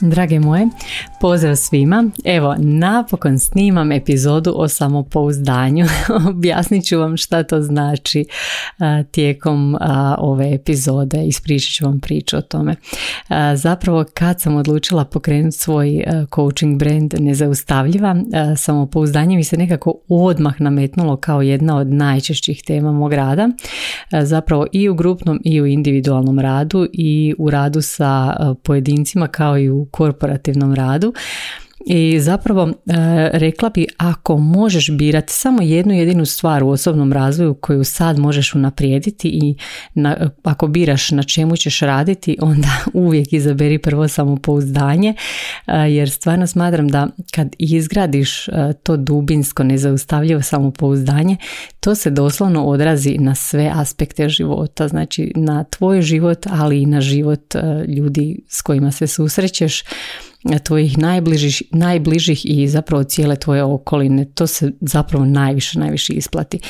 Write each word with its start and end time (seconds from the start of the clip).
Драге 0.00 0.40
моје, 0.44 0.68
pozdrav 1.20 1.56
svima. 1.56 2.04
Evo, 2.24 2.54
napokon 2.58 3.38
snimam 3.38 3.92
epizodu 3.92 4.52
o 4.56 4.68
samopouzdanju. 4.68 5.86
Objasnit 6.30 6.86
ću 6.86 6.98
vam 6.98 7.16
šta 7.16 7.42
to 7.42 7.62
znači 7.62 8.24
tijekom 9.10 9.76
ove 10.18 10.54
epizode. 10.54 11.26
Ispričat 11.26 11.72
ću 11.72 11.84
vam 11.84 12.00
priču 12.00 12.36
o 12.36 12.40
tome. 12.40 12.76
zapravo, 13.54 14.04
kad 14.14 14.40
sam 14.40 14.56
odlučila 14.56 15.04
pokrenuti 15.04 15.58
svoj 15.58 16.04
coaching 16.34 16.78
brand 16.78 17.14
nezaustavljiva, 17.18 18.16
samopouzdanje 18.56 19.36
mi 19.36 19.44
se 19.44 19.56
nekako 19.56 19.94
odmah 20.08 20.60
nametnulo 20.60 21.16
kao 21.16 21.42
jedna 21.42 21.76
od 21.76 21.86
najčešćih 21.86 22.62
tema 22.66 22.92
mog 22.92 23.12
rada. 23.12 23.48
zapravo 24.22 24.66
i 24.72 24.88
u 24.88 24.94
grupnom 24.94 25.40
i 25.44 25.60
u 25.60 25.66
individualnom 25.66 26.38
radu 26.38 26.86
i 26.92 27.34
u 27.38 27.50
radu 27.50 27.82
sa 27.82 28.36
pojedincima 28.62 29.28
kao 29.28 29.58
i 29.58 29.70
u 29.70 29.86
korporativnom 29.90 30.74
radu 30.74 31.05
i 31.88 32.20
zapravo 32.20 32.68
e, 32.68 32.72
rekla 33.32 33.70
bi 33.70 33.86
ako 33.96 34.38
možeš 34.38 34.90
birati 34.90 35.32
samo 35.32 35.62
jednu 35.62 35.94
jedinu 35.94 36.26
stvar 36.26 36.62
u 36.62 36.68
osobnom 36.68 37.12
razvoju 37.12 37.54
koju 37.54 37.84
sad 37.84 38.18
možeš 38.18 38.54
unaprijediti 38.54 39.28
i 39.28 39.56
na, 39.94 40.30
ako 40.42 40.66
biraš 40.66 41.10
na 41.10 41.22
čemu 41.22 41.56
ćeš 41.56 41.80
raditi 41.80 42.36
onda 42.40 42.68
uvijek 42.92 43.32
izaberi 43.32 43.78
prvo 43.78 44.08
samopouzdanje 44.08 45.14
e, 45.66 45.72
jer 45.72 46.10
stvarno 46.10 46.46
smatram 46.46 46.88
da 46.88 47.08
kad 47.34 47.48
izgradiš 47.58 48.48
e, 48.48 48.52
to 48.82 48.96
dubinsko 48.96 49.64
nezaustavljivo 49.64 50.42
samopouzdanje 50.42 51.36
to 51.80 51.94
se 51.94 52.10
doslovno 52.10 52.64
odrazi 52.64 53.18
na 53.18 53.34
sve 53.34 53.70
aspekte 53.74 54.28
života. 54.28 54.88
Znači 54.88 55.32
na 55.36 55.64
tvoj 55.64 56.02
život 56.02 56.46
ali 56.50 56.82
i 56.82 56.86
na 56.86 57.00
život 57.00 57.54
ljudi 57.88 58.40
s 58.48 58.62
kojima 58.62 58.92
se 58.92 59.06
susrećeš 59.06 59.82
tvojih 60.64 60.98
najbližih, 60.98 61.62
najbližih 61.70 62.40
i 62.44 62.68
zapravo 62.68 63.04
cijele 63.04 63.36
tvoje 63.36 63.62
okoline. 63.62 64.24
To 64.24 64.46
se 64.46 64.72
zapravo 64.80 65.24
najviše, 65.24 65.78
najviše 65.78 66.12
isplati. 66.12 66.60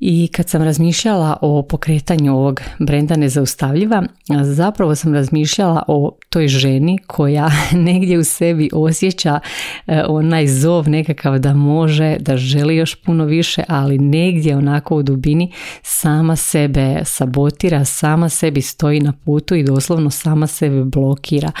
I 0.00 0.28
kad 0.32 0.48
sam 0.48 0.62
razmišljala 0.62 1.36
o 1.40 1.62
pokretanju 1.62 2.36
ovog 2.36 2.60
brenda 2.78 3.16
nezaustavljiva, 3.16 4.02
zapravo 4.42 4.94
sam 4.94 5.14
razmišljala 5.14 5.82
o 5.88 6.16
toj 6.28 6.48
ženi 6.48 6.98
koja 7.06 7.50
negdje 7.72 8.18
u 8.18 8.24
sebi 8.24 8.70
osjeća 8.72 9.40
e, 9.86 10.02
onaj 10.08 10.46
zov 10.46 10.88
nekakav 10.88 11.38
da 11.38 11.54
može, 11.54 12.16
da 12.20 12.36
želi 12.36 12.76
još 12.76 12.94
puno 12.94 13.24
više, 13.24 13.62
ali 13.68 13.98
negdje 13.98 14.56
onako 14.56 14.96
u 14.96 15.02
dubini 15.02 15.52
sama 15.82 16.36
sebe 16.36 17.00
sabotira, 17.04 17.84
sama 17.84 18.28
sebi 18.28 18.62
stoji 18.62 19.00
na 19.00 19.12
putu 19.24 19.54
i 19.54 19.64
doslovno 19.64 20.10
sama 20.10 20.46
sebe 20.46 20.84
blokira. 20.84 21.52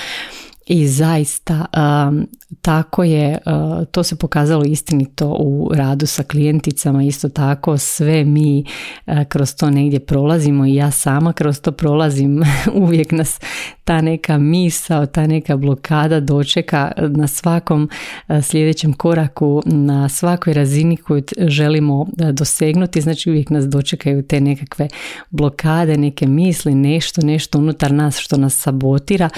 I 0.66 0.88
zaista 0.88 1.66
um, 2.08 2.26
tako 2.62 3.04
je, 3.04 3.38
uh, 3.46 3.84
to 3.90 4.02
se 4.02 4.16
pokazalo 4.16 4.64
istinito 4.64 5.28
u 5.28 5.70
radu 5.74 6.06
sa 6.06 6.22
klijenticama, 6.22 7.02
isto 7.02 7.28
tako 7.28 7.78
sve 7.78 8.24
mi 8.24 8.64
uh, 9.06 9.14
kroz 9.28 9.54
to 9.54 9.70
negdje 9.70 10.00
prolazimo 10.00 10.66
i 10.66 10.74
ja 10.74 10.90
sama 10.90 11.32
kroz 11.32 11.60
to 11.60 11.72
prolazim, 11.72 12.42
uvijek 12.84 13.12
nas 13.12 13.40
ta 13.84 14.00
neka 14.00 14.38
misao, 14.38 15.06
ta 15.06 15.26
neka 15.26 15.56
blokada 15.56 16.20
dočeka 16.20 16.92
na 16.96 17.26
svakom 17.26 17.88
uh, 18.28 18.44
sljedećem 18.44 18.92
koraku, 18.92 19.62
na 19.66 20.08
svakoj 20.08 20.54
razini 20.54 20.96
koju 20.96 21.22
želimo 21.38 22.06
dosegnuti, 22.32 23.00
znači 23.00 23.30
uvijek 23.30 23.50
nas 23.50 23.68
dočekaju 23.68 24.22
te 24.22 24.40
nekakve 24.40 24.88
blokade, 25.30 25.96
neke 25.96 26.26
misli, 26.26 26.74
nešto, 26.74 27.20
nešto 27.26 27.58
unutar 27.58 27.92
nas 27.92 28.18
što 28.18 28.36
nas 28.36 28.54
sabotira 28.56 29.28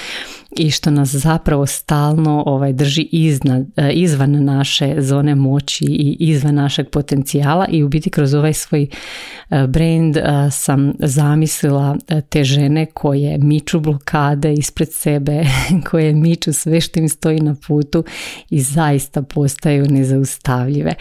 i 0.57 0.71
što 0.71 0.91
nas 0.91 1.16
zapravo 1.17 1.67
stalno 1.67 2.43
ovaj, 2.47 2.73
drži 2.73 3.09
iznad, 3.13 3.67
e, 3.77 3.93
izvan 3.93 4.45
naše 4.45 4.95
zone 4.99 5.35
moći 5.35 5.85
i 5.85 6.17
izvan 6.21 6.55
našeg 6.55 6.91
potencijala 6.91 7.67
i 7.69 7.83
u 7.83 7.89
biti 7.89 8.11
kroz 8.11 8.35
ovaj 8.35 8.53
svoj 8.53 8.83
e, 8.83 9.67
brand 9.67 10.17
e, 10.17 10.23
sam 10.51 10.93
zamislila 10.99 11.97
te 12.29 12.45
žene 12.45 12.87
koje 12.87 13.39
miču 13.39 13.81
blokade 13.81 14.53
ispred 14.53 14.93
sebe, 14.93 15.45
koje 15.91 16.13
miču 16.13 16.53
sve 16.53 16.81
što 16.81 17.01
im 17.01 17.09
stoji 17.09 17.41
na 17.41 17.57
putu 17.67 18.05
i 18.51 18.61
zaista 18.61 19.23
postaju 19.23 19.87
nezaustavljive 19.89 20.95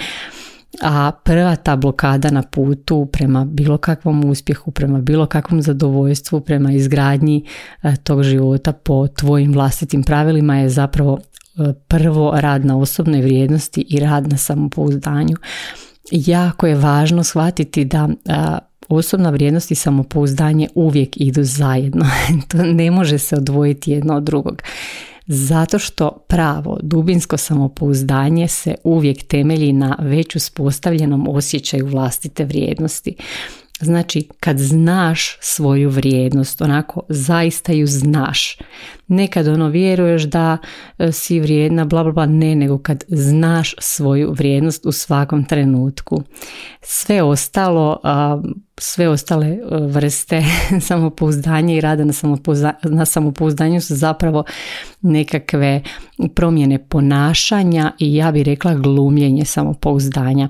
a 0.81 1.11
prva 1.23 1.55
ta 1.55 1.75
blokada 1.75 2.31
na 2.31 2.41
putu 2.41 3.05
prema 3.05 3.45
bilo 3.45 3.77
kakvom 3.77 4.25
uspjehu, 4.25 4.71
prema 4.71 5.01
bilo 5.01 5.25
kakvom 5.25 5.61
zadovoljstvu, 5.61 6.41
prema 6.41 6.71
izgradnji 6.71 7.45
e, 7.83 7.95
tog 7.95 8.23
života 8.23 8.73
po 8.73 9.07
tvojim 9.07 9.53
vlastitim 9.53 10.03
pravilima 10.03 10.57
je 10.57 10.69
zapravo 10.69 11.19
e, 11.19 11.73
prvo 11.87 12.33
rad 12.35 12.65
na 12.65 12.77
osobnoj 12.77 13.21
vrijednosti 13.21 13.85
i 13.89 13.99
rad 13.99 14.27
na 14.27 14.37
samopouzdanju. 14.37 15.35
Jako 16.11 16.67
je 16.67 16.75
važno 16.75 17.23
shvatiti 17.23 17.85
da 17.85 18.09
e, 18.25 18.33
osobna 18.89 19.29
vrijednost 19.29 19.71
i 19.71 19.75
samopouzdanje 19.75 20.67
uvijek 20.75 21.21
idu 21.21 21.43
zajedno. 21.43 22.05
to 22.49 22.57
ne 22.57 22.91
može 22.91 23.17
se 23.17 23.35
odvojiti 23.35 23.91
jedno 23.91 24.15
od 24.15 24.23
drugog. 24.23 24.61
Zato 25.27 25.79
što 25.79 26.09
pravo 26.27 26.79
dubinsko 26.81 27.37
samopouzdanje 27.37 28.47
se 28.47 28.75
uvijek 28.83 29.23
temelji 29.27 29.73
na 29.73 29.97
već 29.99 30.35
uspostavljenom 30.35 31.27
osjećaju 31.27 31.85
vlastite 31.87 32.45
vrijednosti. 32.45 33.15
Znači, 33.79 34.27
kad 34.39 34.57
znaš 34.59 35.37
svoju 35.41 35.89
vrijednost, 35.89 36.61
onako 36.61 37.01
zaista 37.09 37.71
ju 37.71 37.87
znaš. 37.87 38.57
Nekad 39.07 39.47
ono 39.47 39.67
vjeruješ 39.67 40.23
da 40.23 40.57
e, 40.97 41.11
si 41.11 41.39
vrijedna, 41.39 41.85
bla, 41.85 42.03
bla, 42.03 42.11
bla, 42.11 42.25
ne, 42.25 42.55
nego 42.55 42.77
kad 42.77 43.03
znaš 43.07 43.75
svoju 43.77 44.31
vrijednost 44.31 44.85
u 44.85 44.91
svakom 44.91 45.45
trenutku. 45.45 46.21
Sve 46.81 47.23
ostalo, 47.23 47.99
sve 48.77 49.09
ostale 49.09 49.47
e, 49.47 49.59
vrste 49.71 50.43
samopouzdanja 50.87 51.75
i 51.75 51.81
rada 51.81 52.03
na, 52.03 52.13
na 52.83 53.05
samopouzdanju 53.05 53.81
su 53.81 53.95
zapravo 53.95 54.43
nekakve 55.01 55.81
promjene 56.35 56.87
ponašanja 56.87 57.91
i 57.99 58.15
ja 58.15 58.31
bih 58.31 58.45
rekla 58.45 58.75
glumljenje 58.75 59.45
samopouzdanja. 59.45 60.49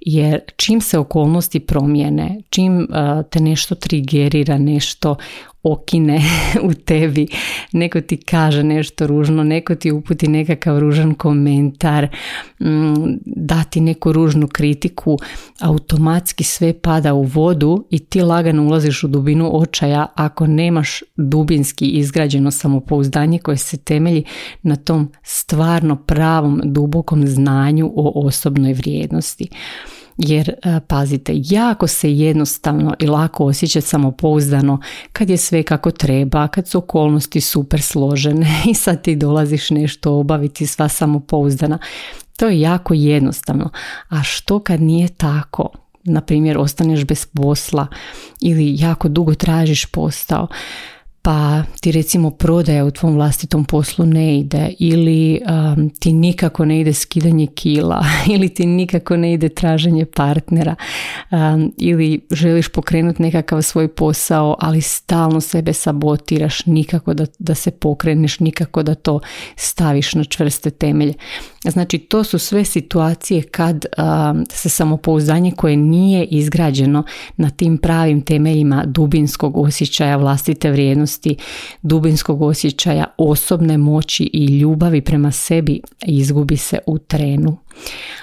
Jer 0.00 0.40
čim 0.56 0.80
se 0.80 0.98
okolnosti 0.98 1.60
promijene, 1.60 2.40
čim 2.50 2.80
e, 2.80 2.86
te 3.30 3.40
nešto 3.40 3.74
trigerira, 3.74 4.58
nešto 4.58 5.16
okine 5.62 6.20
u 6.68 6.74
tebi, 6.74 7.26
neko 7.72 8.00
ti 8.00 8.16
kaže 8.16 8.62
nešto 8.62 9.06
ružno, 9.06 9.44
neko 9.44 9.74
ti 9.74 9.92
uputi 9.92 10.28
nekakav 10.28 10.78
ružan 10.78 11.14
komentar, 11.14 12.08
mm, 12.60 12.94
dati 13.24 13.80
neku 13.80 14.12
ružnu 14.12 14.48
kritiku, 14.48 15.18
automatski 15.60 16.44
sve 16.44 16.72
pada 16.80 17.14
u 17.14 17.22
vodu 17.22 17.86
i 17.90 17.98
ti 17.98 18.20
lagano 18.22 18.62
ulaziš 18.62 19.04
u 19.04 19.08
dubinu 19.08 19.50
očaja 19.52 20.06
ako 20.14 20.46
nemaš 20.46 21.02
dubinski 21.16 21.88
izgrađeno 21.88 22.50
samopouzdanje 22.50 23.38
koje 23.38 23.56
se 23.56 23.76
temelji 23.76 24.24
na 24.62 24.76
tom 24.76 25.12
stvarno 25.22 25.96
pravom 25.96 26.60
dubokom 26.64 27.26
znanju 27.26 27.92
o 27.96 28.26
osobnoj 28.26 28.72
vrijednosti. 28.72 29.48
Jer 30.18 30.48
e, 30.48 30.80
pazite, 30.88 31.32
jako 31.34 31.86
se 31.86 32.12
jednostavno 32.12 32.94
i 32.98 33.06
lako 33.06 33.44
osjećati 33.44 33.86
samopouzdano 33.86 34.80
kad 35.12 35.30
je 35.30 35.36
sve 35.36 35.62
kako 35.62 35.90
treba, 35.90 36.48
kad 36.48 36.68
su 36.68 36.78
okolnosti 36.78 37.40
super 37.40 37.82
složene 37.82 38.62
i 38.70 38.74
sad 38.74 39.02
ti 39.02 39.16
dolaziš 39.16 39.70
nešto 39.70 40.12
obaviti 40.12 40.66
sva 40.66 40.88
samopouzdana. 40.88 41.78
To 42.36 42.48
je 42.48 42.60
jako 42.60 42.94
jednostavno. 42.94 43.70
A 44.08 44.22
što 44.22 44.58
kad 44.58 44.80
nije 44.80 45.08
tako? 45.08 45.68
Na 46.04 46.20
primjer, 46.20 46.58
ostaneš 46.58 47.04
bez 47.04 47.26
posla 47.26 47.86
ili 48.40 48.76
jako 48.78 49.08
dugo 49.08 49.34
tražiš 49.34 49.86
postao 49.86 50.48
pa 51.26 51.62
ti 51.80 51.92
recimo 51.92 52.30
prodaja 52.30 52.84
u 52.84 52.90
tvom 52.90 53.14
vlastitom 53.14 53.64
poslu 53.64 54.06
ne 54.06 54.38
ide 54.38 54.74
ili 54.78 55.40
ti 56.00 56.12
nikako 56.12 56.64
ne 56.64 56.80
ide 56.80 56.92
skidanje 56.92 57.46
kila 57.46 58.04
ili 58.34 58.48
ti 58.48 58.66
nikako 58.66 59.16
ne 59.16 59.32
ide 59.32 59.48
traženje 59.48 60.04
partnera 60.04 60.74
ili 61.78 62.20
želiš 62.30 62.68
pokrenuti 62.68 63.22
nekakav 63.22 63.62
svoj 63.62 63.88
posao 63.88 64.56
ali 64.60 64.80
stalno 64.80 65.40
sebe 65.40 65.72
sabotiraš 65.72 66.66
nikako 66.66 67.14
da, 67.14 67.26
da 67.38 67.54
se 67.54 67.70
pokreneš 67.70 68.40
nikako 68.40 68.82
da 68.82 68.94
to 68.94 69.20
staviš 69.56 70.14
na 70.14 70.24
čvrste 70.24 70.70
temelje 70.70 71.14
znači 71.70 71.98
to 71.98 72.24
su 72.24 72.38
sve 72.38 72.64
situacije 72.64 73.42
kad 73.42 73.86
se 74.50 74.68
samopouzdanje 74.68 75.52
koje 75.56 75.76
nije 75.76 76.24
izgrađeno 76.24 77.02
na 77.36 77.50
tim 77.50 77.78
pravim 77.78 78.22
temeljima 78.22 78.84
dubinskog 78.86 79.56
osjećaja 79.56 80.16
vlastite 80.16 80.70
vrijednosti, 80.70 81.36
dubinskog 81.82 82.42
osjećaja 82.42 83.04
osobne 83.18 83.78
moći 83.78 84.30
i 84.32 84.58
ljubavi 84.58 85.00
prema 85.00 85.32
sebi 85.32 85.80
izgubi 86.06 86.56
se 86.56 86.78
u 86.86 86.98
trenu. 86.98 87.56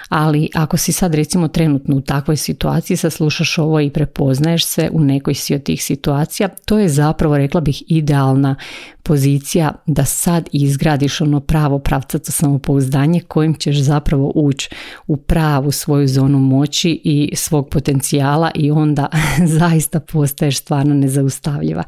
Ali 0.08 0.48
ako 0.54 0.76
si 0.76 0.92
sad 0.92 1.14
recimo 1.14 1.48
trenutno 1.48 1.96
u 1.96 2.00
takvoj 2.00 2.36
situaciji, 2.36 2.96
saslušaš 2.96 3.58
ovo 3.58 3.80
i 3.80 3.90
prepoznaješ 3.90 4.64
se 4.64 4.90
u 4.92 5.00
nekoj 5.00 5.34
si 5.34 5.54
od 5.54 5.62
tih 5.62 5.84
situacija, 5.84 6.48
to 6.48 6.78
je 6.78 6.88
zapravo, 6.88 7.38
rekla 7.38 7.60
bih, 7.60 7.82
idealna 7.88 8.56
pozicija 9.02 9.72
da 9.86 10.04
sad 10.04 10.48
izgradiš 10.52 11.20
ono 11.20 11.40
pravo 11.40 11.78
pravcato 11.78 12.32
samopouzdanje 12.32 13.20
kojim 13.20 13.54
ćeš 13.54 13.76
zapravo 13.76 14.32
ući 14.34 14.68
u 15.06 15.16
pravu 15.16 15.70
svoju 15.70 16.08
zonu 16.08 16.38
moći 16.38 17.00
i 17.04 17.32
svog 17.36 17.68
potencijala 17.68 18.50
i 18.54 18.70
onda 18.70 19.08
zaista 19.58 20.00
postaješ 20.00 20.58
stvarno 20.58 20.94
nezaustavljiva. 20.94 21.82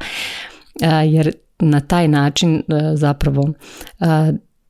Jer 1.05 1.31
na 1.59 1.79
taj 1.79 2.07
način 2.07 2.63
zapravo 2.93 3.53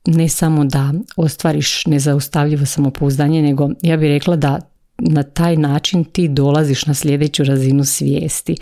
ne 0.08 0.28
samo 0.28 0.64
da 0.64 0.92
ostvariš 1.16 1.86
nezaustavljivo 1.86 2.66
samopouzdanje, 2.66 3.42
nego 3.42 3.70
ja 3.82 3.96
bih 3.96 4.08
rekla 4.08 4.36
da 4.36 4.58
na 4.98 5.22
taj 5.22 5.56
način 5.56 6.04
ti 6.04 6.28
dolaziš 6.28 6.86
na 6.86 6.94
sljedeću 6.94 7.44
razinu 7.44 7.84
svijesti. 7.84 8.56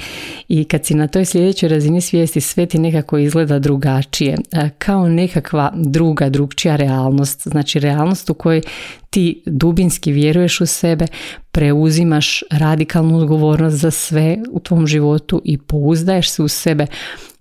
I 0.48 0.64
kad 0.64 0.86
si 0.86 0.94
na 0.94 1.08
toj 1.08 1.24
sljedećoj 1.24 1.68
razini 1.68 2.00
svijesti 2.00 2.40
sve 2.40 2.66
ti 2.66 2.78
nekako 2.78 3.18
izgleda 3.18 3.58
drugačije. 3.58 4.36
E, 4.52 4.68
kao 4.78 5.08
nekakva 5.08 5.72
druga 5.76 6.28
drugčija 6.28 6.76
realnost. 6.76 7.48
Znači 7.48 7.80
realnost 7.80 8.30
u 8.30 8.34
kojoj 8.34 8.62
ti 9.10 9.42
dubinski 9.46 10.12
vjeruješ 10.12 10.60
u 10.60 10.66
sebe 10.66 11.06
preuzimaš 11.50 12.42
radikalnu 12.50 13.18
odgovornost 13.18 13.76
za 13.76 13.90
sve 13.90 14.38
u 14.50 14.60
tvom 14.60 14.86
životu 14.86 15.42
i 15.44 15.58
pouzdaješ 15.58 16.30
se 16.30 16.42
u 16.42 16.48
sebe 16.48 16.86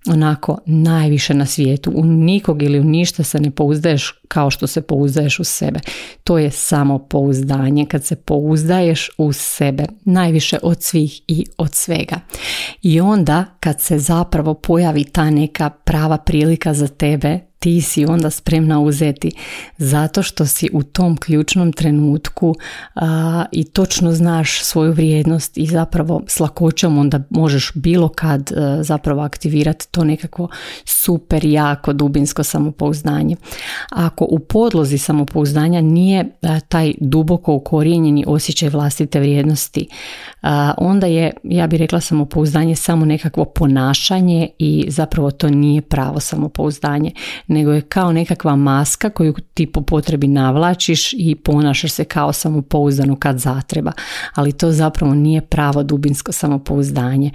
onako 0.08 0.58
najviše 0.66 1.34
na 1.34 1.46
svijetu. 1.46 1.92
U 1.94 2.04
nikog 2.04 2.62
ili 2.62 2.80
u 2.80 2.84
ništa 2.84 3.22
se 3.22 3.40
ne 3.40 3.50
pouzdaješ 3.50 4.20
kao 4.28 4.50
što 4.50 4.66
se 4.66 4.82
pouzdaješ 4.82 5.40
u 5.40 5.44
sebe. 5.44 5.80
To 6.24 6.38
je 6.38 6.50
samo 6.50 6.98
pouzdanje 6.98 7.86
kad 7.86 8.04
se 8.04 8.16
pouzdaješ 8.16 9.10
u 9.18 9.32
sebe 9.32 9.84
najviše 10.04 10.58
od 10.62 10.82
svih 10.82 11.20
i 11.28 11.46
od 11.58 11.74
svega. 11.74 12.20
I 12.82 13.00
onda 13.00 13.44
kad 13.60 13.80
se 13.80 13.98
zapravo 13.98 14.54
pojavi 14.54 15.04
ta 15.04 15.30
neka 15.30 15.70
prava 15.70 16.18
prilika 16.18 16.74
za 16.74 16.88
tebe 16.88 17.40
ti 17.58 17.80
si 17.80 18.04
onda 18.04 18.30
spremna 18.30 18.80
uzeti 18.80 19.30
zato 19.78 20.22
što 20.22 20.46
si 20.46 20.68
u 20.72 20.82
tom 20.82 21.16
ključnom 21.16 21.72
trenutku 21.72 22.54
i 23.52 23.64
točno 23.64 24.12
znaš 24.12 24.62
svoju 24.62 24.92
vrijednost 24.92 25.58
i 25.58 25.66
zapravo 25.66 26.22
s 26.26 26.40
lakoćom 26.40 26.98
onda 26.98 27.20
možeš 27.30 27.72
bilo 27.74 28.08
kad 28.08 28.52
zapravo 28.80 29.22
aktivirati 29.22 29.86
to 29.90 30.04
nekako 30.04 30.48
super 30.84 31.44
jako 31.44 31.92
dubinsko 31.92 32.42
samopouzdanje. 32.42 33.36
Ako 33.90 34.26
u 34.30 34.38
podlozi 34.38 34.98
samopouzdanja 34.98 35.80
nije 35.80 36.38
taj 36.68 36.94
duboko 37.00 37.54
ukorijenjeni 37.54 38.24
osjećaj 38.26 38.68
vlastite 38.68 39.20
vrijednosti, 39.20 39.88
onda 40.78 41.06
je, 41.06 41.32
ja 41.44 41.66
bih 41.66 41.80
rekla, 41.80 42.00
samopouzdanje 42.00 42.76
samo 42.76 43.04
nekakvo 43.04 43.44
ponašanje 43.44 44.48
i 44.58 44.86
zapravo 44.88 45.30
to 45.30 45.48
nije 45.48 45.82
pravo 45.82 46.20
samopouzdanje 46.20 47.10
nego 47.46 47.72
je 47.72 47.80
kao 47.80 48.12
nekakva 48.12 48.56
maska 48.56 49.10
koju 49.10 49.34
ti 49.54 49.66
po 49.66 49.80
potrebi 49.80 50.28
navlačiš 50.28 51.12
i 51.12 51.34
ponašaš 51.44 51.92
se 51.92 52.04
kao 52.04 52.32
samopouzdano 52.32 53.16
kad 53.16 53.38
zatreba. 53.38 53.92
Ali 54.34 54.52
to 54.52 54.72
zapravo 54.72 55.14
nije 55.14 55.40
pravo 55.40 55.82
dubinsko 55.82 56.32
samopouzdanje. 56.32 57.30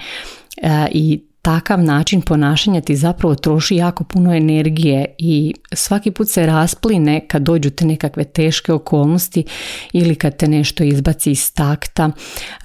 E, 0.58 0.88
I 0.92 1.22
takav 1.42 1.84
način 1.84 2.22
ponašanja 2.22 2.82
ti 2.82 2.96
zapravo 2.96 3.36
troši 3.36 3.76
jako 3.76 4.04
puno 4.04 4.34
energije 4.34 5.06
i 5.18 5.54
svaki 5.74 6.12
put 6.12 6.30
se 6.30 6.46
raspline 6.46 7.28
kad 7.28 7.42
dođu 7.42 7.70
te 7.70 7.86
nekakve 7.86 8.24
teške 8.24 8.74
okolnosti 8.74 9.44
ili 9.94 10.16
kad 10.16 10.38
te 10.38 10.48
nešto 10.48 10.84
izbaci 10.84 11.32
iz 11.32 11.54
takta, 11.54 12.12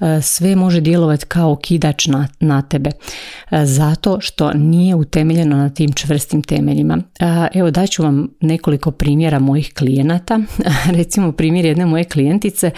e, 0.01 0.21
sve 0.21 0.55
može 0.55 0.81
djelovati 0.81 1.25
kao 1.25 1.55
kidač 1.55 2.07
na, 2.07 2.27
na 2.39 2.61
tebe 2.61 2.89
e, 3.51 3.65
zato 3.65 4.17
što 4.21 4.53
nije 4.53 4.95
utemeljeno 4.95 5.57
na 5.57 5.69
tim 5.69 5.93
čvrstim 5.93 6.43
temeljima. 6.43 6.97
E, 7.19 7.47
evo 7.53 7.71
daću 7.71 8.03
vam 8.03 8.27
nekoliko 8.41 8.91
primjera 8.91 9.39
mojih 9.39 9.73
klijenata. 9.73 10.39
Recimo 10.97 11.31
primjer 11.31 11.65
jedne 11.65 11.85
moje 11.85 12.03
klijentice, 12.03 12.71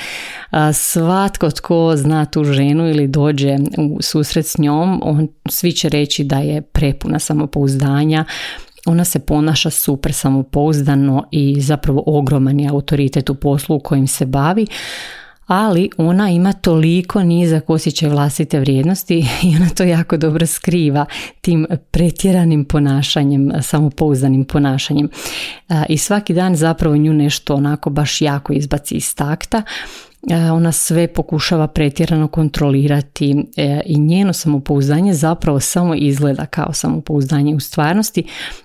svatko 0.74 1.52
tko 1.52 1.94
zna 1.96 2.26
tu 2.26 2.44
ženu 2.44 2.90
ili 2.90 3.08
dođe 3.08 3.58
u 3.78 4.02
susret 4.02 4.46
s 4.46 4.58
njom, 4.58 5.02
on 5.04 5.28
svi 5.50 5.72
će 5.72 5.89
reći 5.90 6.24
da 6.24 6.38
je 6.38 6.62
prepuna 6.62 7.20
samopouzdanja, 7.20 8.26
ona 8.86 9.06
se 9.06 9.20
ponaša 9.20 9.70
super 9.70 10.14
samopouzdano 10.14 11.24
i 11.32 11.62
zapravo 11.62 12.04
ogroman 12.06 12.60
je 12.60 12.70
autoritet 12.70 13.30
u 13.30 13.36
poslu 13.36 13.76
u 13.76 13.80
kojim 13.80 14.08
se 14.08 14.26
bavi, 14.26 14.68
ali 15.48 15.90
ona 15.98 16.30
ima 16.30 16.54
toliko 16.54 17.24
nizak 17.24 17.70
osjećaj 17.70 18.10
vlastite 18.10 18.60
vrijednosti 18.60 19.18
i 19.44 19.56
ona 19.56 19.70
to 19.70 19.84
jako 19.84 20.18
dobro 20.18 20.46
skriva 20.46 21.06
tim 21.42 21.68
pretjeranim 21.92 22.66
ponašanjem, 22.66 23.52
samopouzdanim 23.62 24.46
ponašanjem. 24.46 25.10
I 25.90 25.98
svaki 25.98 26.34
dan 26.34 26.56
zapravo 26.56 26.98
nju 26.98 27.14
nešto 27.14 27.56
onako 27.56 27.90
baš 27.90 28.22
jako 28.22 28.54
izbaci 28.54 28.96
iz 28.96 29.16
takta 29.16 29.58
E, 29.58 30.09
ona 30.54 30.72
sve 30.72 31.08
pokušava 31.08 31.68
pretjerano 31.68 32.28
kontrolirati 32.28 33.36
e, 33.58 33.82
i 33.86 34.00
njeno 34.00 34.34
samopouzdanje 34.34 35.14
zapravo 35.14 35.60
samo 35.60 35.96
izgleda 35.96 36.46
kao 36.46 36.74
samopouzdanje 36.74 37.56
u 37.56 37.60
stvarnosti. 37.60 38.24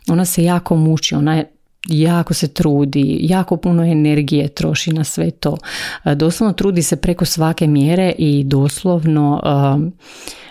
Ona 0.09 0.25
se 0.25 0.45
jako 0.45 0.77
muči, 0.77 1.15
ona 1.15 1.37
je 1.37 1.51
jako 1.89 2.35
se 2.35 2.49
trudi, 2.49 3.19
jako 3.21 3.56
puno 3.56 3.85
energije 3.85 4.49
troši 4.49 4.93
na 4.93 5.05
sve 5.05 5.31
to. 5.31 5.56
E, 6.05 6.15
doslovno 6.15 6.53
trudi 6.53 6.83
se 6.83 6.97
preko 6.97 7.25
svake 7.25 7.67
mjere 7.67 8.12
i 8.19 8.45
doslovno 8.45 9.41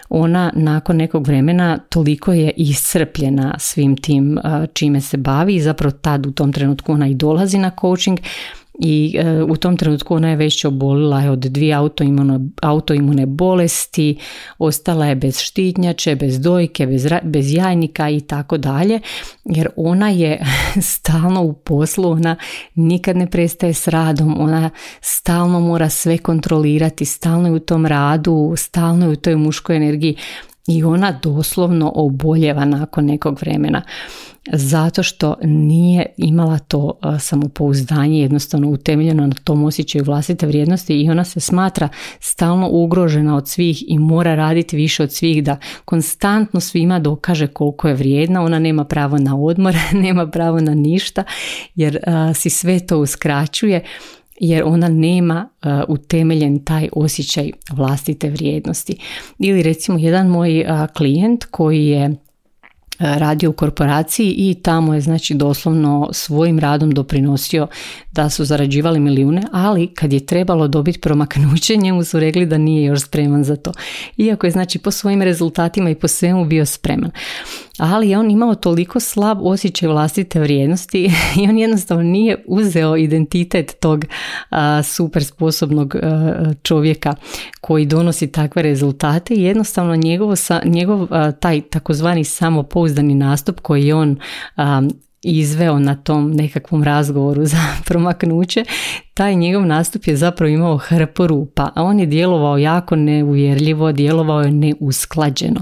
ona 0.10 0.52
nakon 0.56 0.98
nekog 0.98 1.28
vremena 1.28 1.78
toliko 1.90 2.34
je 2.34 2.52
iscrpljena 2.58 3.56
svim 3.60 3.98
tim 3.98 4.40
čime 4.74 5.02
se 5.02 5.18
bavi 5.18 5.56
i 5.56 5.62
zapravo 5.62 5.92
tad 5.92 6.26
u 6.26 6.32
tom 6.32 6.54
trenutku 6.54 6.92
ona 6.92 7.08
i 7.08 7.16
dolazi 7.16 7.58
na 7.58 7.72
coaching 7.82 8.20
i 8.80 9.16
e, 9.20 9.44
u 9.44 9.56
tom 9.56 9.78
trenutku 9.78 10.16
ona 10.16 10.30
je 10.30 10.36
već 10.36 10.66
obolila 10.66 11.32
od 11.32 11.40
dvije 11.40 11.74
autoimune, 11.74 12.40
autoimune 12.62 13.26
bolesti, 13.26 14.18
ostala 14.58 15.06
je 15.06 15.16
bez 15.16 15.40
štitnjače, 15.40 16.16
bez 16.16 16.40
dojke, 16.40 16.88
bez, 16.88 17.08
bez 17.24 17.54
jajnika 17.54 18.10
i 18.10 18.22
tako 18.22 18.58
dalje, 18.58 19.00
jer 19.46 19.70
ona 19.76 20.10
je 20.10 20.46
stalno 20.94 21.44
u 21.44 21.54
poslu, 21.54 22.12
ona 22.12 22.36
nikad 22.76 23.18
ne 23.18 23.30
prestaje 23.30 23.74
s 23.74 23.88
radom, 23.88 24.42
ona 24.42 24.70
stalno 25.02 25.60
mora 25.60 25.90
sve 25.90 26.18
kontrolirati, 26.18 27.06
stalno 27.06 27.48
je 27.48 27.54
u 27.54 27.60
tom 27.60 27.86
radu, 27.86 28.54
stalno 28.58 29.06
je 29.06 29.12
u 29.12 29.16
toj 29.16 29.36
muškoj 29.36 29.76
energiji 29.76 30.16
i 30.68 30.84
ona 30.84 31.20
doslovno 31.24 31.92
oboljeva 31.96 32.66
nakon 32.66 33.06
nekog 33.06 33.40
vremena. 33.42 33.82
Zato 34.54 35.04
što 35.04 35.36
nije 35.44 36.06
imala 36.18 36.60
to 36.60 37.00
samopouzdanje 37.20 38.22
jednostavno 38.22 38.70
utemeljeno 38.70 39.28
na 39.28 39.36
tom 39.44 39.64
osjećaju 39.64 40.04
vlastite 40.04 40.48
vrijednosti 40.48 41.02
i 41.02 41.10
ona 41.10 41.24
se 41.24 41.40
smatra 41.40 41.90
stalno 42.20 42.70
ugrožena 42.72 43.36
od 43.36 43.50
svih 43.50 43.84
i 43.88 44.00
mora 44.00 44.36
raditi 44.36 44.76
više 44.76 45.04
od 45.04 45.12
svih 45.12 45.44
da 45.44 45.58
konstantno 45.86 46.60
svima 46.60 47.00
dokaže 47.00 47.48
koliko 47.48 47.88
je 47.88 47.94
vrijedna, 47.94 48.42
ona 48.42 48.60
nema 48.60 48.84
pravo 48.84 49.18
na 49.18 49.38
odmor, 49.38 49.76
nema 50.04 50.28
pravo 50.28 50.60
na 50.60 50.74
ništa 50.74 51.24
jer 51.76 52.00
si 52.36 52.50
sve 52.50 52.80
to 52.80 53.00
uskraćuje 53.00 53.84
jer 54.40 54.64
ona 54.66 54.90
nema 54.90 55.50
utemeljen 55.88 56.66
taj 56.66 56.90
osjećaj 56.92 57.52
vlastite 57.72 58.30
vrijednosti. 58.30 58.98
Ili 59.40 59.64
recimo 59.64 59.98
jedan 59.98 60.28
moj 60.28 60.66
klijent 60.94 61.46
koji 61.46 61.88
je 61.88 62.16
radio 63.00 63.50
u 63.50 63.54
korporaciji 63.54 64.34
i 64.38 64.56
tamo 64.64 64.94
je 64.94 65.02
znači 65.02 65.34
doslovno 65.34 66.10
svojim 66.12 66.60
radom 66.60 66.92
doprinosio 66.92 67.68
da 68.12 68.30
su 68.30 68.46
zarađivali 68.46 69.00
milijune, 69.00 69.42
ali 69.52 69.88
kad 69.88 70.14
je 70.14 70.26
trebalo 70.26 70.68
dobiti 70.68 71.00
promaknuće 71.00 71.76
njemu 71.76 72.04
su 72.04 72.20
rekli 72.20 72.46
da 72.46 72.58
nije 72.58 72.86
još 72.86 73.02
spreman 73.02 73.44
za 73.44 73.56
to. 73.56 73.72
Iako 74.18 74.48
je 74.48 74.52
znači 74.52 74.80
po 74.80 74.92
svojim 74.92 75.22
rezultatima 75.22 75.90
i 75.90 75.96
po 75.96 76.08
svemu 76.08 76.46
bio 76.46 76.66
spreman. 76.66 77.12
Ali 77.78 78.10
je 78.10 78.20
on 78.20 78.32
imao 78.32 78.56
toliko 78.56 79.00
slab 79.00 79.38
osjećaj 79.42 79.90
vlastite 79.90 80.40
vrijednosti 80.40 81.12
i 81.42 81.50
on 81.50 81.58
jednostavno 81.58 82.04
nije 82.04 82.44
uzeo 82.48 82.98
identitet 82.98 83.76
tog 83.80 84.06
super 84.84 85.26
sposobnog 85.26 85.96
čovjeka 86.64 87.16
koji 87.62 87.86
donosi 87.86 88.32
takve 88.32 88.62
rezultate 88.62 89.34
i 89.34 89.44
jednostavno 89.44 89.96
njegovo, 89.96 90.34
njegov 90.66 91.08
taj 91.40 91.62
takozvani 91.62 92.24
samopouzdani 92.24 93.16
nastup 93.16 93.60
koji 93.60 93.88
je 93.88 93.96
on 93.96 94.20
izveo 95.24 95.80
na 95.80 95.96
tom 95.96 96.32
nekakvom 96.32 96.84
razgovoru 96.84 97.46
za 97.46 97.58
promaknuće, 97.88 98.66
taj 99.14 99.36
njegov 99.36 99.66
nastup 99.66 100.08
je 100.08 100.16
zapravo 100.16 100.50
imao 100.50 100.78
hrpu 100.78 101.28
rupa, 101.28 101.70
a 101.76 101.84
on 101.84 102.00
je 102.00 102.06
djelovao 102.06 102.58
jako 102.58 102.96
neuvjerljivo, 102.96 103.92
djelovao 103.92 104.42
je 104.42 104.52
neusklađeno. 104.52 105.62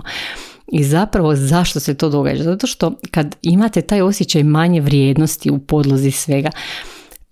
I 0.71 0.83
zapravo 0.83 1.35
zašto 1.35 1.79
se 1.79 1.93
to 1.93 2.09
događa? 2.09 2.43
Zato 2.43 2.67
što 2.67 2.93
kad 3.11 3.35
imate 3.41 3.81
taj 3.81 4.01
osjećaj 4.01 4.43
manje 4.43 4.81
vrijednosti 4.81 5.51
u 5.51 5.59
podlozi 5.59 6.11
svega, 6.11 6.49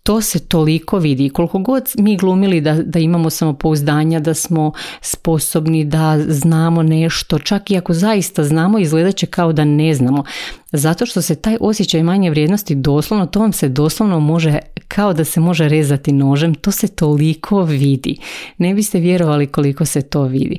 to 0.03 0.21
se 0.21 0.39
toliko 0.39 0.97
vidi. 0.97 1.29
Koliko 1.29 1.59
god 1.59 1.89
mi 1.97 2.17
glumili 2.17 2.61
da, 2.61 2.73
da 2.73 2.99
imamo 2.99 3.29
samopouzdanja, 3.29 4.19
da 4.19 4.33
smo 4.33 4.71
sposobni, 5.01 5.85
da 5.85 6.17
znamo 6.27 6.83
nešto, 6.83 7.39
čak 7.39 7.71
i 7.71 7.77
ako 7.77 7.93
zaista 7.93 8.43
znamo, 8.43 8.79
izgledat 8.79 9.15
će 9.15 9.25
kao 9.25 9.53
da 9.53 9.65
ne 9.65 9.93
znamo. 9.93 10.23
Zato 10.71 11.05
što 11.05 11.21
se 11.21 11.35
taj 11.35 11.57
osjećaj 11.59 12.03
manje 12.03 12.29
vrijednosti 12.29 12.75
doslovno, 12.75 13.25
to 13.25 13.39
vam 13.39 13.53
se 13.53 13.69
doslovno 13.69 14.19
može, 14.19 14.59
kao 14.87 15.13
da 15.13 15.25
se 15.25 15.39
može 15.39 15.69
rezati 15.69 16.11
nožem, 16.11 16.55
to 16.55 16.71
se 16.71 16.87
toliko 16.87 17.63
vidi. 17.63 18.17
Ne 18.57 18.73
biste 18.73 18.99
vjerovali 18.99 19.47
koliko 19.47 19.85
se 19.85 20.01
to 20.01 20.23
vidi. 20.23 20.57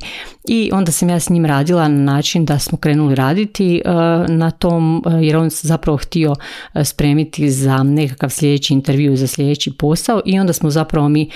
I 0.49 0.71
onda 0.73 0.93
sam 0.93 1.09
ja 1.09 1.21
s 1.21 1.29
njim 1.29 1.47
radila 1.47 1.89
na 1.89 2.13
način 2.13 2.45
da 2.45 2.59
smo 2.59 2.79
krenuli 2.79 3.15
raditi 3.15 3.83
uh, 3.85 3.93
na 4.37 4.51
tom, 4.51 5.03
uh, 5.07 5.13
jer 5.23 5.37
on 5.37 5.51
zapravo 5.51 5.97
htio 5.97 6.31
uh, 6.31 6.85
spremiti 6.85 7.51
za 7.51 7.83
nekakav 7.83 8.31
sljedeći 8.31 8.75
intervju, 8.75 9.17
za 9.17 9.27
sljedeći 9.27 9.73
posao 9.79 10.21
i 10.25 10.39
onda 10.39 10.53
smo 10.53 10.71
zapravo 10.71 11.09
mi 11.09 11.31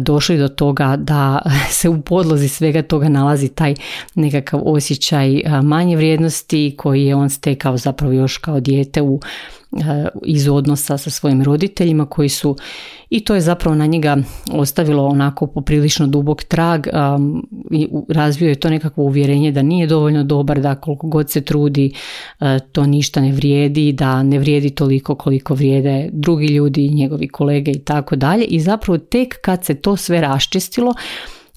došli 0.00 0.38
do 0.38 0.48
toga 0.48 0.96
da 0.96 1.38
se 1.78 1.88
u 1.88 2.00
podlozi 2.00 2.48
svega 2.48 2.82
toga 2.82 3.08
nalazi 3.08 3.48
taj 3.48 3.74
nekakav 4.14 4.60
osjećaj 4.64 5.42
manje 5.62 5.96
vrijednosti 5.96 6.74
koji 6.78 7.04
je 7.04 7.14
on 7.14 7.30
stekao 7.30 7.76
zapravo 7.76 8.05
još 8.12 8.38
kao 8.38 8.60
dijete 8.60 9.02
u 9.02 9.20
iz 10.24 10.48
odnosa 10.48 10.98
sa 10.98 11.10
svojim 11.10 11.42
roditeljima 11.42 12.06
koji 12.06 12.28
su 12.28 12.56
i 13.10 13.24
to 13.24 13.34
je 13.34 13.40
zapravo 13.40 13.76
na 13.76 13.86
njega 13.86 14.16
ostavilo 14.52 15.06
onako 15.06 15.46
poprilično 15.46 16.06
dubok 16.06 16.44
trag 16.44 16.86
i 17.70 17.88
razvio 18.08 18.48
je 18.48 18.54
to 18.54 18.70
nekakvo 18.70 19.04
uvjerenje 19.04 19.52
da 19.52 19.62
nije 19.62 19.86
dovoljno 19.86 20.24
dobar, 20.24 20.60
da 20.60 20.74
koliko 20.74 21.06
god 21.06 21.30
se 21.30 21.40
trudi 21.40 21.92
to 22.72 22.86
ništa 22.86 23.20
ne 23.20 23.32
vrijedi, 23.32 23.92
da 23.92 24.22
ne 24.22 24.38
vrijedi 24.38 24.70
toliko 24.70 25.14
koliko 25.14 25.54
vrijede 25.54 26.08
drugi 26.12 26.46
ljudi, 26.46 26.88
njegovi 26.88 27.28
kolege 27.28 27.70
i 27.70 27.84
tako 27.84 28.16
dalje. 28.16 28.44
I 28.44 28.60
zapravo 28.60 28.98
tek 28.98 29.34
kad 29.40 29.64
se 29.64 29.74
to 29.74 29.96
sve 29.96 30.20
raščistilo 30.20 30.94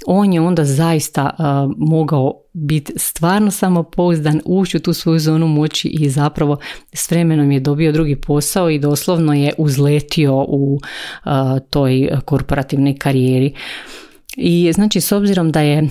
on 0.06 0.34
je 0.34 0.42
onda 0.42 0.66
zaista 0.66 1.30
mogao 1.78 2.34
biti 2.54 2.94
stvarno 2.96 3.52
samopouzdan, 3.52 4.42
ući 4.46 4.78
u 4.78 4.80
tu 4.80 4.94
svoju 4.94 5.20
zonu 5.20 5.48
moći 5.48 5.88
i 5.88 6.10
zapravo 6.10 6.58
s 6.94 7.12
vremenom 7.12 7.52
je 7.52 7.60
dobio 7.60 7.92
drugi 7.92 8.16
posao 8.16 8.70
i 8.70 8.80
doslovno 8.80 9.34
je 9.34 9.54
uzletio 9.58 10.46
u 10.48 10.80
toj 11.70 12.10
korporativnoj 12.26 12.98
karijeri. 12.98 13.54
I 14.38 14.72
znači 14.74 15.02
s 15.02 15.12
obzirom 15.12 15.52
da 15.52 15.62
je 15.62 15.90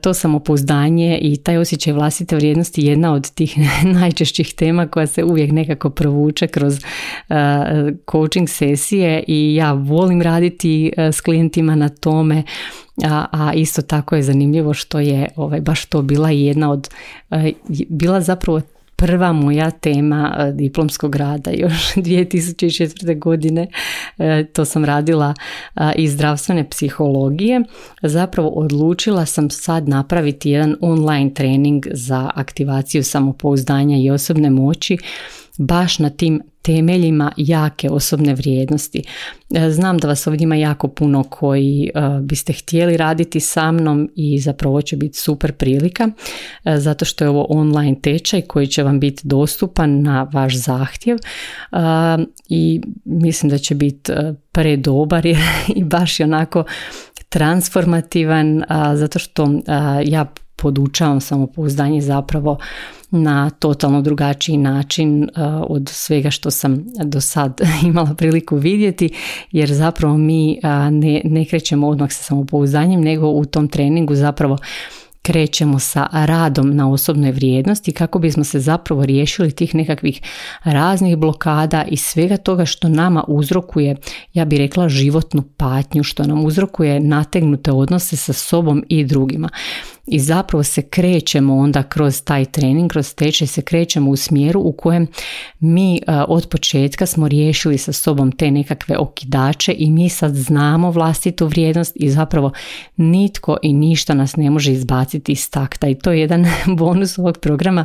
to 0.00 0.14
samopouzdanje 0.14 1.18
i 1.22 1.36
taj 1.36 1.56
osjećaj 1.56 1.92
vlastite 1.92 2.36
vrijednosti 2.36 2.86
jedna 2.86 3.12
od 3.12 3.30
tih 3.30 3.58
najčešćih 4.00 4.54
tema 4.54 4.86
koja 4.86 5.06
se 5.06 5.24
uvijek 5.24 5.52
nekako 5.52 5.90
provuče 5.90 6.46
kroz 6.46 6.78
coaching 8.10 8.48
sesije 8.48 9.24
i 9.26 9.54
ja 9.54 9.72
volim 9.72 10.22
raditi 10.22 10.92
s 10.96 11.20
klijentima 11.20 11.74
na 11.74 11.88
tome 11.88 12.42
a, 13.04 13.26
a 13.32 13.54
isto 13.54 13.82
tako 13.82 14.16
je 14.16 14.22
zanimljivo 14.22 14.74
što 14.74 15.00
je 15.00 15.28
ovaj, 15.36 15.60
baš 15.60 15.84
to 15.84 16.02
bila 16.02 16.30
jedna 16.30 16.70
od, 16.70 16.88
bila 17.88 18.20
zapravo 18.20 18.60
prva 18.98 19.32
moja 19.32 19.70
tema 19.70 20.50
diplomskog 20.52 21.16
rada 21.16 21.50
još 21.50 21.92
2004. 21.94 23.18
godine. 23.18 23.66
E, 24.18 24.44
to 24.52 24.64
sam 24.64 24.84
radila 24.84 25.34
iz 25.96 26.12
zdravstvene 26.12 26.68
psihologije. 26.70 27.62
Zapravo 28.02 28.48
odlučila 28.48 29.26
sam 29.26 29.50
sad 29.50 29.88
napraviti 29.88 30.50
jedan 30.50 30.76
online 30.80 31.34
trening 31.34 31.86
za 31.90 32.30
aktivaciju 32.34 33.04
samopouzdanja 33.04 33.96
i 33.96 34.10
osobne 34.10 34.50
moći 34.50 34.98
baš 35.58 35.98
na 35.98 36.10
tim 36.10 36.42
temeljima 36.68 37.32
jake 37.36 37.90
osobne 37.90 38.34
vrijednosti. 38.34 39.02
E, 39.54 39.70
znam 39.70 39.98
da 39.98 40.08
vas 40.08 40.26
ovdje 40.26 40.44
ima 40.44 40.56
jako 40.56 40.88
puno 40.88 41.24
koji 41.24 41.90
e, 41.94 42.00
biste 42.22 42.52
htjeli 42.52 42.96
raditi 42.96 43.40
sa 43.40 43.72
mnom 43.72 44.10
i 44.14 44.38
zapravo 44.38 44.82
će 44.82 44.96
biti 44.96 45.18
super 45.18 45.52
prilika 45.52 46.08
e, 46.64 46.78
zato 46.78 47.04
što 47.04 47.24
je 47.24 47.28
ovo 47.28 47.46
online 47.48 47.96
tečaj 48.02 48.42
koji 48.42 48.66
će 48.66 48.82
vam 48.82 49.00
biti 49.00 49.28
dostupan 49.28 50.02
na 50.02 50.30
vaš 50.32 50.56
zahtjev 50.56 51.18
i 52.48 52.80
mislim 53.04 53.50
da 53.50 53.58
će 53.58 53.74
biti 53.74 54.12
predobar 54.52 55.26
i 55.76 55.84
baš 55.84 56.20
onako 56.20 56.64
transformativan 57.28 58.64
zato 58.94 59.18
što 59.18 59.60
ja 60.04 60.26
podučavam 60.56 61.20
samopouzdanje 61.20 62.00
zapravo 62.00 62.58
na 63.10 63.50
totalno 63.50 64.02
drugačiji 64.02 64.56
način 64.56 65.22
uh, 65.22 65.28
od 65.68 65.88
svega 65.88 66.30
što 66.30 66.50
sam 66.50 66.84
do 67.04 67.20
sad 67.20 67.60
imala 67.88 68.14
priliku 68.14 68.56
vidjeti 68.56 69.10
jer 69.52 69.72
zapravo 69.72 70.16
mi 70.16 70.60
uh, 70.62 70.70
ne, 70.92 71.20
ne 71.24 71.44
krećemo 71.44 71.88
odmah 71.88 72.12
sa 72.12 72.22
samopouzdanjem 72.22 73.00
nego 73.00 73.28
u 73.28 73.44
tom 73.44 73.68
treningu 73.68 74.14
zapravo 74.14 74.58
krećemo 75.28 75.78
sa 75.78 76.08
radom 76.12 76.76
na 76.76 76.90
osobnoj 76.90 77.32
vrijednosti 77.32 77.92
kako 77.92 78.18
bismo 78.18 78.44
se 78.44 78.60
zapravo 78.60 79.06
riješili 79.06 79.50
tih 79.50 79.74
nekakvih 79.74 80.20
raznih 80.64 81.16
blokada 81.16 81.84
i 81.88 81.96
svega 81.96 82.36
toga 82.36 82.64
što 82.64 82.88
nama 82.88 83.24
uzrokuje, 83.28 83.96
ja 84.34 84.44
bih 84.44 84.58
rekla, 84.58 84.88
životnu 84.88 85.42
patnju, 85.56 86.02
što 86.02 86.22
nam 86.22 86.44
uzrokuje 86.44 87.00
nategnute 87.00 87.72
odnose 87.72 88.16
sa 88.16 88.32
sobom 88.32 88.84
i 88.88 89.04
drugima 89.04 89.48
i 90.10 90.20
zapravo 90.20 90.62
se 90.62 90.82
krećemo 90.82 91.56
onda 91.56 91.82
kroz 91.82 92.22
taj 92.22 92.44
trening, 92.44 92.90
kroz 92.90 93.14
tečaj 93.14 93.46
se 93.46 93.62
krećemo 93.62 94.10
u 94.10 94.16
smjeru 94.16 94.60
u 94.60 94.72
kojem 94.72 95.06
mi 95.60 95.96
e, 95.96 96.00
od 96.28 96.48
početka 96.48 97.06
smo 97.06 97.28
riješili 97.28 97.78
sa 97.78 97.92
sobom 97.92 98.32
te 98.32 98.50
nekakve 98.50 98.98
okidače 98.98 99.74
i 99.78 99.90
mi 99.90 100.08
sad 100.08 100.34
znamo 100.34 100.90
vlastitu 100.90 101.46
vrijednost 101.46 101.92
i 101.94 102.10
zapravo 102.10 102.52
nitko 102.96 103.56
i 103.62 103.72
ništa 103.72 104.14
nas 104.14 104.36
ne 104.36 104.50
može 104.50 104.72
izbaciti 104.72 105.32
iz 105.32 105.50
takta. 105.50 105.88
I 105.88 105.94
to 105.94 106.12
je 106.12 106.20
jedan 106.20 106.46
bonus 106.78 107.18
ovog 107.18 107.38
programa 107.38 107.84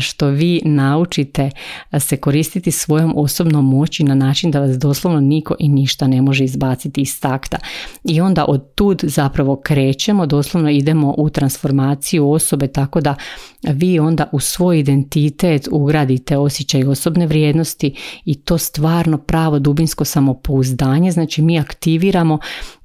što 0.00 0.26
vi 0.26 0.60
naučite 0.64 1.50
e, 1.90 2.00
se 2.00 2.16
koristiti 2.16 2.70
svojom 2.70 3.12
osobnom 3.16 3.68
moći 3.68 4.04
na 4.04 4.14
način 4.14 4.50
da 4.50 4.60
vas 4.60 4.78
doslovno 4.78 5.20
niko 5.20 5.54
i 5.58 5.68
ništa 5.68 6.06
ne 6.06 6.22
može 6.22 6.44
izbaciti 6.44 7.00
iz 7.00 7.20
takta. 7.20 7.58
I 8.04 8.20
onda 8.20 8.44
od 8.48 8.74
tud 8.74 9.00
zapravo 9.02 9.56
krećemo, 9.56 10.26
doslovno 10.26 10.70
idemo 10.70 11.14
u 11.18 11.30
transformaciju 11.30 12.30
osobe 12.30 12.68
tako 12.68 13.00
da 13.00 13.14
vi 13.62 13.98
onda 13.98 14.28
u 14.32 14.40
svoj 14.40 14.78
identitet 14.78 15.68
ugradite 15.70 16.36
osjećaj 16.36 16.84
osobne 16.84 17.26
vrijednosti 17.26 17.94
i 18.24 18.34
to 18.34 18.58
stvarno 18.58 19.18
pravo 19.18 19.58
dubinsko 19.58 20.04
samopouzdanje, 20.04 21.10
znači 21.12 21.42
mi 21.42 21.58
aktiviramo 21.58 22.38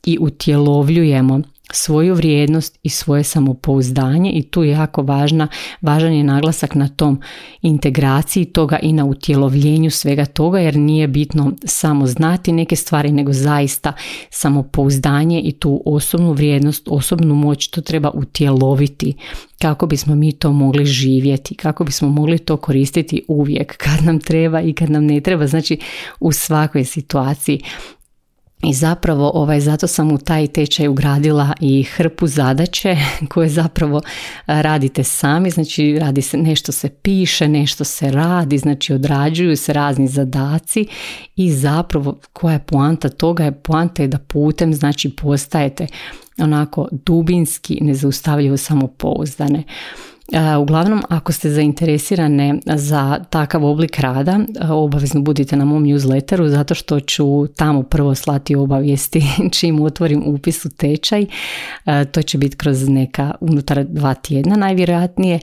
i 0.05 0.17
utjelovljujemo 0.21 1.41
svoju 1.71 2.13
vrijednost 2.13 2.79
i 2.83 2.89
svoje 2.89 3.23
samopouzdanje 3.23 4.31
i 4.31 4.43
tu 4.43 4.63
je 4.63 4.71
jako 4.71 5.01
važna, 5.01 5.47
važan 5.81 6.13
je 6.13 6.23
naglasak 6.23 6.75
na 6.75 6.87
tom 6.87 7.21
integraciji 7.61 8.45
toga 8.45 8.79
i 8.79 8.93
na 8.93 9.05
utjelovljenju 9.05 9.91
svega 9.91 10.25
toga 10.25 10.59
jer 10.59 10.75
nije 10.75 11.07
bitno 11.07 11.51
samo 11.65 12.07
znati 12.07 12.51
neke 12.51 12.75
stvari 12.75 13.11
nego 13.11 13.33
zaista 13.33 13.93
samopouzdanje 14.29 15.41
i 15.41 15.51
tu 15.51 15.81
osobnu 15.85 16.33
vrijednost, 16.33 16.87
osobnu 16.91 17.35
moć 17.35 17.67
to 17.67 17.81
treba 17.81 18.11
utjeloviti 18.13 19.13
kako 19.61 19.87
bismo 19.87 20.15
mi 20.15 20.31
to 20.31 20.51
mogli 20.51 20.85
živjeti, 20.85 21.55
kako 21.55 21.83
bismo 21.83 22.09
mogli 22.09 22.39
to 22.39 22.57
koristiti 22.57 23.25
uvijek 23.27 23.77
kad 23.77 24.03
nam 24.03 24.19
treba 24.19 24.61
i 24.61 24.73
kad 24.73 24.89
nam 24.89 25.05
ne 25.05 25.21
treba, 25.21 25.47
znači 25.47 25.79
u 26.19 26.31
svakoj 26.31 26.85
situaciji. 26.85 27.61
I 28.63 28.73
zapravo 28.73 29.31
ovaj, 29.33 29.59
zato 29.59 29.87
sam 29.87 30.11
u 30.11 30.17
taj 30.17 30.47
tečaj 30.47 30.87
ugradila 30.87 31.53
i 31.61 31.83
hrpu 31.83 32.27
zadaće 32.27 32.97
koje 33.29 33.49
zapravo 33.49 34.01
radite 34.45 35.03
sami, 35.03 35.49
znači 35.49 35.99
radi 35.99 36.21
se, 36.21 36.37
nešto 36.37 36.71
se 36.71 36.89
piše, 36.89 37.47
nešto 37.47 37.83
se 37.83 38.11
radi, 38.11 38.57
znači 38.57 38.93
odrađuju 38.93 39.57
se 39.57 39.73
razni 39.73 40.07
zadaci 40.07 40.87
i 41.35 41.51
zapravo 41.51 42.19
koja 42.33 42.53
je 42.53 42.59
poanta 42.59 43.09
toga 43.09 43.43
je 43.43 43.51
poanta 43.51 44.01
je 44.01 44.07
da 44.07 44.19
putem 44.19 44.73
znači 44.73 45.09
postajete 45.09 45.87
onako 46.37 46.87
dubinski 46.91 47.77
nezaustavljivo 47.81 48.57
samopouzdane. 48.57 49.63
Uglavnom, 50.61 51.03
ako 51.09 51.33
ste 51.33 51.49
zainteresirane 51.49 52.59
za 52.65 53.19
takav 53.29 53.65
oblik 53.65 53.99
rada, 53.99 54.39
obavezno 54.69 55.21
budite 55.21 55.55
na 55.55 55.65
mom 55.65 55.83
newsletteru 55.83 56.47
zato 56.47 56.75
što 56.75 56.99
ću 56.99 57.47
tamo 57.47 57.83
prvo 57.83 58.15
slati 58.15 58.55
obavijesti 58.55 59.23
čim 59.59 59.81
otvorim 59.81 60.23
upis 60.25 60.65
u 60.65 60.69
tečaj. 60.69 61.25
To 62.11 62.21
će 62.21 62.37
biti 62.37 62.57
kroz 62.57 62.89
neka 62.89 63.35
unutar 63.39 63.83
dva 63.83 64.13
tjedna 64.13 64.55
najvjerojatnije 64.55 65.39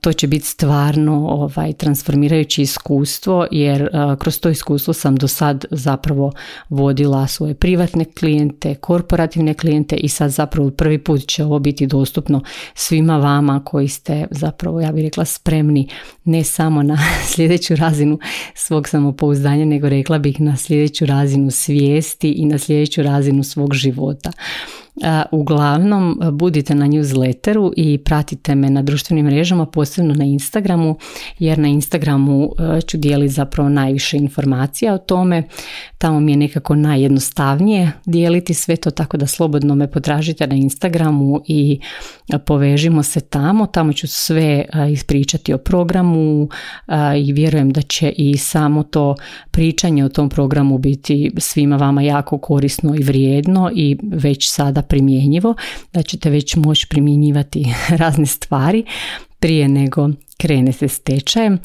to 0.00 0.12
će 0.12 0.26
biti 0.26 0.46
stvarno 0.46 1.28
ovaj, 1.28 1.72
transformirajuće 1.72 2.62
iskustvo 2.62 3.46
jer 3.50 3.88
kroz 4.18 4.40
to 4.40 4.48
iskustvo 4.48 4.94
sam 4.94 5.16
do 5.16 5.28
sad 5.28 5.64
zapravo 5.70 6.32
vodila 6.68 7.26
svoje 7.26 7.54
privatne 7.54 8.04
klijente, 8.04 8.74
korporativne 8.74 9.54
klijente 9.54 9.96
i 9.96 10.08
sad 10.08 10.30
zapravo 10.30 10.70
prvi 10.70 10.98
put 10.98 11.26
će 11.26 11.44
ovo 11.44 11.58
biti 11.58 11.86
dostupno 11.86 12.42
svima 12.74 13.16
vama 13.16 13.64
koji 13.64 13.88
ste 13.88 14.26
zapravo 14.30 14.80
ja 14.80 14.92
bih 14.92 15.04
rekla 15.04 15.24
spremni 15.24 15.88
ne 16.24 16.44
samo 16.44 16.82
na 16.82 16.98
sljedeću 17.34 17.76
razinu 17.76 18.18
svog 18.54 18.88
samopouzdanja 18.88 19.64
nego 19.64 19.88
rekla 19.88 20.18
bih 20.18 20.40
na 20.40 20.56
sljedeću 20.56 21.06
razinu 21.06 21.50
svijesti 21.50 22.30
i 22.32 22.44
na 22.44 22.58
sljedeću 22.58 23.02
razinu 23.02 23.44
svog 23.44 23.74
života. 23.74 24.32
Uglavnom, 25.32 26.20
budite 26.32 26.74
na 26.74 26.86
newsletteru 26.86 27.72
i 27.76 27.98
pratite 27.98 28.54
me 28.54 28.70
na 28.70 28.82
društvenim 28.82 29.26
mrežama, 29.26 29.66
posebno 29.66 30.14
na 30.14 30.24
Instagramu, 30.24 30.96
jer 31.38 31.58
na 31.58 31.68
Instagramu 31.68 32.50
ću 32.86 32.96
dijeliti 32.96 33.32
zapravo 33.32 33.68
najviše 33.68 34.16
informacija 34.16 34.94
o 34.94 34.98
tome. 34.98 35.42
Tamo 35.98 36.20
mi 36.20 36.32
je 36.32 36.36
nekako 36.36 36.74
najjednostavnije 36.74 37.92
dijeliti 38.04 38.54
sve 38.54 38.76
to, 38.76 38.90
tako 38.90 39.16
da 39.16 39.26
slobodno 39.26 39.74
me 39.74 39.90
potražite 39.90 40.46
na 40.46 40.54
Instagramu 40.54 41.40
i 41.46 41.80
povežimo 42.46 43.02
se 43.02 43.20
tamo. 43.20 43.66
Tamo 43.66 43.92
ću 43.92 44.08
sve 44.08 44.64
ispričati 44.92 45.52
o 45.52 45.58
programu 45.58 46.48
i 47.24 47.32
vjerujem 47.32 47.70
da 47.70 47.82
će 47.82 48.10
i 48.16 48.36
samo 48.36 48.82
to 48.82 49.14
pričanje 49.50 50.04
o 50.04 50.08
tom 50.08 50.28
programu 50.28 50.78
biti 50.78 51.30
svima 51.38 51.76
vama 51.76 52.02
jako 52.02 52.38
korisno 52.38 52.94
i 52.94 53.02
vrijedno 53.02 53.70
i 53.74 53.98
već 54.02 54.50
sada 54.50 54.82
primjenjivo, 54.88 55.54
da 55.92 56.02
ćete 56.02 56.30
već 56.30 56.56
moći 56.56 56.86
primjenjivati 56.90 57.74
razne 58.02 58.26
stvari 58.26 58.84
prije 59.38 59.68
nego 59.68 60.08
krenete 60.38 60.88
s 60.88 61.00
tečajem. 61.00 61.58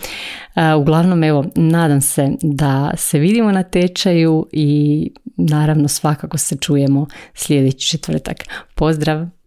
Uglavnom, 0.80 1.24
evo, 1.24 1.46
nadam 1.56 2.02
se 2.02 2.30
da 2.42 2.92
se 2.98 3.20
vidimo 3.20 3.52
na 3.52 3.64
tečaju 3.64 4.48
i 4.52 5.12
naravno 5.38 5.88
svakako 5.88 6.38
se 6.38 6.58
čujemo 6.58 7.08
sljedeći 7.34 7.88
četvrtak. 7.88 8.44
Pozdrav! 8.76 9.41